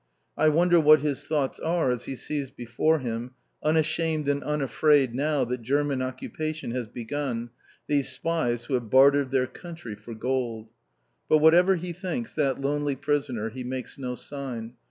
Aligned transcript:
I 0.35 0.49
wonder 0.49 0.79
what 0.79 1.01
his 1.01 1.27
thoughts 1.27 1.59
are 1.59 1.91
as 1.91 2.05
he 2.05 2.15
sees 2.15 2.49
before 2.49 2.97
him, 2.97 3.35
unashamed 3.61 4.27
and 4.27 4.41
unafraid 4.43 5.13
now 5.13 5.45
that 5.45 5.61
German 5.61 6.01
occupation 6.01 6.71
has 6.71 6.87
begun, 6.87 7.51
these 7.85 8.09
spies 8.09 8.63
who 8.65 8.73
have 8.73 8.89
bartered 8.89 9.29
their 9.29 9.45
country 9.45 9.93
for 9.93 10.15
gold. 10.15 10.71
But 11.29 11.37
whatever 11.37 11.75
he 11.75 11.93
thinks, 11.93 12.33
that 12.33 12.59
lonely 12.59 12.95
prisoner, 12.95 13.51
he 13.51 13.63
makes 13.63 13.99
no 13.99 14.15
sign. 14.15 14.73